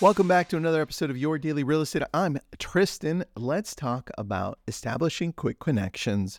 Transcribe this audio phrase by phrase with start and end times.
[0.00, 2.04] Welcome back to another episode of Your Daily Real Estate.
[2.14, 3.24] I'm Tristan.
[3.34, 6.38] Let's talk about establishing quick connections,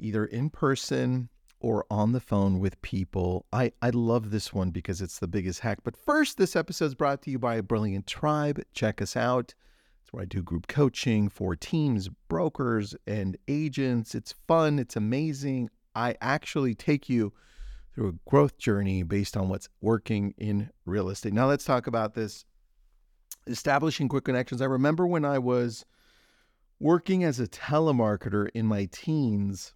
[0.00, 1.28] either in person
[1.60, 3.46] or on the phone with people.
[3.52, 5.78] I, I love this one because it's the biggest hack.
[5.84, 8.60] But first, this episode is brought to you by a Brilliant Tribe.
[8.72, 9.54] Check us out.
[10.02, 14.16] It's where I do group coaching for teams, brokers, and agents.
[14.16, 15.70] It's fun, it's amazing.
[15.94, 17.32] I actually take you
[17.94, 21.32] through a growth journey based on what's working in real estate.
[21.32, 22.44] Now, let's talk about this
[23.48, 24.62] establishing quick connections.
[24.62, 25.84] I remember when I was
[26.80, 29.74] working as a telemarketer in my teens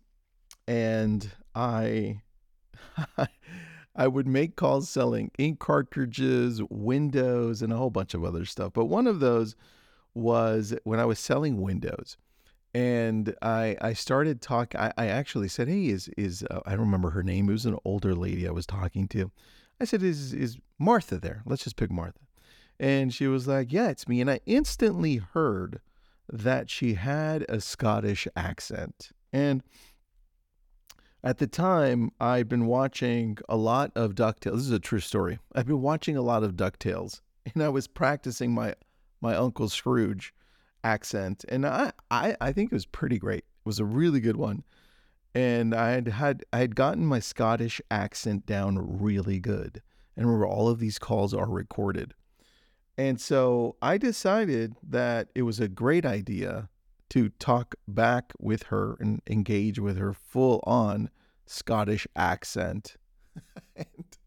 [0.66, 2.22] and I
[3.96, 8.72] I would make calls selling ink cartridges, windows, and a whole bunch of other stuff.
[8.72, 9.54] But one of those
[10.14, 12.16] was when I was selling windows.
[12.74, 14.80] And I I started talking.
[14.80, 17.50] I, I actually said, "Hey, is is uh, I don't remember her name.
[17.50, 19.30] It was an older lady I was talking to.
[19.78, 21.42] I said, "Is is Martha there?
[21.44, 22.18] Let's just pick Martha."
[22.82, 24.20] And she was like, Yeah, it's me.
[24.20, 25.80] And I instantly heard
[26.28, 29.12] that she had a Scottish accent.
[29.32, 29.62] And
[31.22, 34.54] at the time, I'd been watching a lot of DuckTales.
[34.54, 35.38] This is a true story.
[35.54, 37.20] I've been watching a lot of DuckTales,
[37.54, 38.74] and I was practicing my
[39.20, 40.34] my Uncle Scrooge
[40.82, 43.44] accent, and I, I I think it was pretty great.
[43.44, 44.64] It was a really good one,
[45.36, 49.82] and I had had I had gotten my Scottish accent down really good.
[50.16, 52.14] And remember, all of these calls are recorded.
[52.98, 56.68] And so I decided that it was a great idea
[57.10, 61.10] to talk back with her and engage with her full on
[61.46, 62.96] Scottish accent.
[63.76, 64.18] and,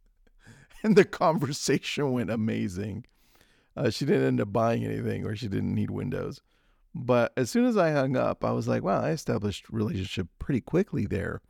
[0.83, 3.05] and, the conversation went amazing.
[3.77, 6.41] Uh, she didn't end up buying anything or she didn't need windows.
[6.93, 10.61] But as soon as I hung up, I was like, wow, I established relationship pretty
[10.61, 11.41] quickly there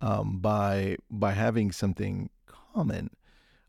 [0.00, 3.10] um, by by having something common.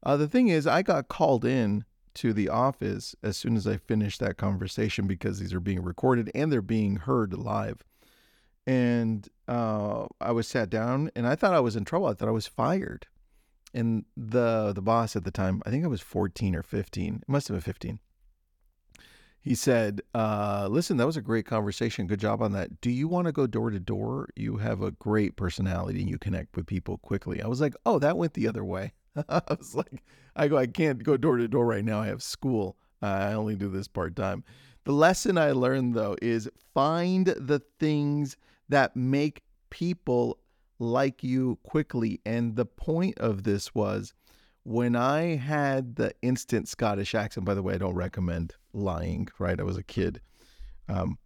[0.01, 1.85] Uh, the thing is, I got called in
[2.19, 6.29] to the office as soon as I finished that conversation because these are being recorded
[6.35, 7.85] and they're being heard live.
[8.67, 12.07] And uh, I was sat down and I thought I was in trouble.
[12.07, 13.07] I thought I was fired.
[13.73, 17.15] And the the boss at the time, I think I was 14 or 15.
[17.21, 17.99] It must have been 15.
[19.39, 22.05] He said, uh, "Listen, that was a great conversation.
[22.05, 22.81] Good job on that.
[22.81, 24.27] Do you want to go door to door?
[24.35, 27.97] You have a great personality and you connect with people quickly." I was like, "Oh,
[27.99, 28.91] that went the other way."
[29.29, 30.03] I was like,
[30.35, 32.01] I go, I can't go door to door right now.
[32.01, 32.77] I have school.
[33.01, 34.43] I only do this part time.
[34.85, 38.37] The lesson I learned though is find the things
[38.69, 40.39] that make people
[40.79, 42.21] like you quickly.
[42.25, 44.13] And the point of this was
[44.63, 49.59] when I had the instant Scottish accent, by the way, I don't recommend lying, right?
[49.59, 50.21] I was a kid.
[50.87, 51.17] Um,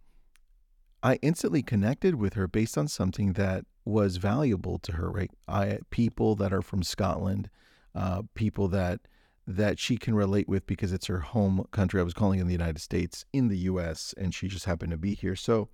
[1.02, 5.30] I instantly connected with her based on something that was valuable to her, right?
[5.46, 7.50] I people that are from Scotland
[7.94, 9.00] uh, people that
[9.46, 12.00] that she can relate with because it's her home country.
[12.00, 14.96] I was calling in the United States, in the U.S., and she just happened to
[14.96, 15.36] be here.
[15.36, 15.68] So,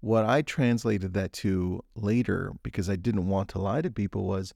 [0.00, 4.54] what I translated that to later, because I didn't want to lie to people, was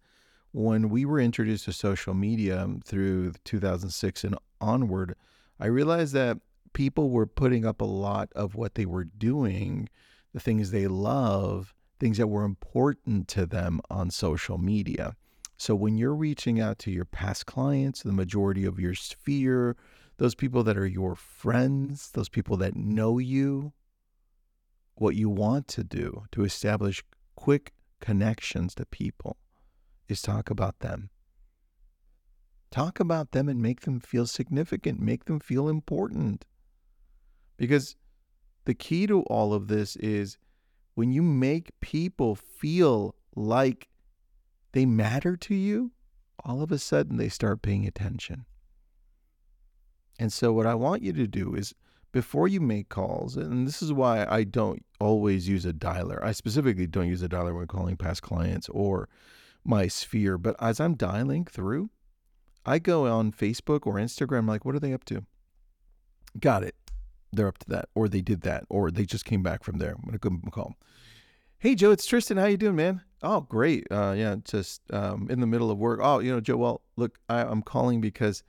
[0.52, 5.16] when we were introduced to social media through 2006 and onward,
[5.58, 6.38] I realized that
[6.72, 9.88] people were putting up a lot of what they were doing,
[10.32, 15.16] the things they love, things that were important to them on social media.
[15.60, 19.76] So when you're reaching out to your past clients, the majority of your sphere,
[20.16, 23.74] those people that are your friends, those people that know you,
[24.94, 27.04] what you want to do to establish
[27.36, 29.36] quick connections to people
[30.08, 31.10] is talk about them.
[32.70, 36.46] Talk about them and make them feel significant, make them feel important.
[37.58, 37.96] Because
[38.64, 40.38] the key to all of this is
[40.94, 43.89] when you make people feel like
[44.72, 45.92] they matter to you,
[46.44, 48.44] all of a sudden they start paying attention.
[50.18, 51.74] And so, what I want you to do is
[52.12, 56.22] before you make calls, and this is why I don't always use a dialer.
[56.22, 59.08] I specifically don't use a dialer when calling past clients or
[59.64, 60.36] my sphere.
[60.38, 61.90] But as I'm dialing through,
[62.66, 65.24] I go on Facebook or Instagram, like, what are they up to?
[66.38, 66.74] Got it.
[67.32, 69.96] They're up to that, or they did that, or they just came back from there.
[69.96, 70.74] I'm give them a call.
[71.62, 72.38] Hey Joe, it's Tristan.
[72.38, 73.02] How you doing, man?
[73.22, 73.86] Oh, great.
[73.90, 76.00] Uh, yeah, just um, in the middle of work.
[76.02, 76.56] Oh, you know, Joe.
[76.56, 78.42] Well, look, I, I'm calling because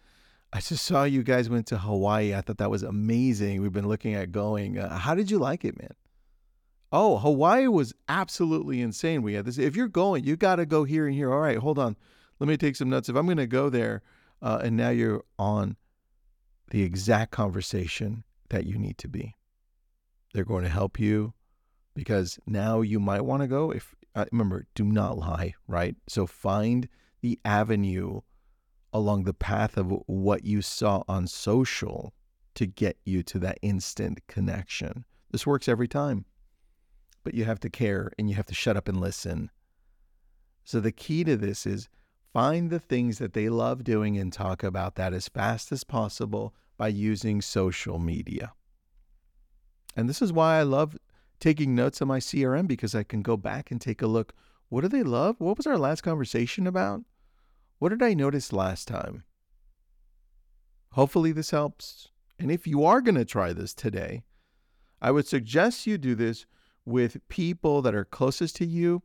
[0.54, 2.34] I just saw you guys went to Hawaii.
[2.34, 3.62] I thought that was amazing.
[3.62, 4.80] We've been looking at going.
[4.80, 5.94] Uh, how did you like it, man?
[6.94, 9.24] Oh, Hawaii was absolutely insane.
[9.24, 9.58] We had this.
[9.58, 11.34] If you're going, you got to go here and here.
[11.34, 11.98] All right, hold on.
[12.40, 13.10] Let me take some notes.
[13.10, 14.04] If I'm going to go there,
[14.42, 15.76] uh, and now you're on
[16.70, 19.36] the exact conversation that you need to be.
[20.34, 21.34] They're going to help you
[21.94, 23.72] because now you might want to go.
[23.72, 25.96] If uh, remember, do not lie, right?
[26.08, 26.88] So find
[27.22, 28.22] the avenue
[28.94, 32.14] along the path of what you saw on social
[32.56, 35.06] to get you to that instant connection.
[35.32, 36.26] This works every time.
[37.24, 39.50] But you have to care and you have to shut up and listen.
[40.64, 41.88] So the key to this is
[42.34, 46.54] find the things that they love doing and talk about that as fast as possible
[46.78, 48.54] by using social media.
[49.96, 50.98] And this is why I love
[51.42, 54.34] taking notes on my CRM because I can go back and take a look.
[54.70, 55.36] What do they love?
[55.40, 57.02] What was our last conversation about?
[57.80, 59.24] What did I notice last time?
[60.94, 62.10] Hopefully, this helps.
[62.40, 64.24] And if you are going to try this today,
[65.02, 66.46] I would suggest you do this
[66.86, 69.02] with people that are closest to you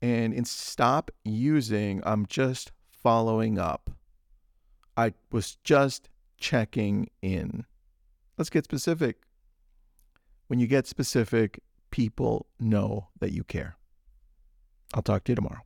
[0.00, 3.90] and, stop using I'm just following up.
[4.96, 7.64] I was just checking in.
[8.36, 9.22] Let's get specific.
[10.48, 11.60] When you get specific,
[11.94, 13.76] people know that you care.
[14.94, 15.60] I'll talk to you tomorrow.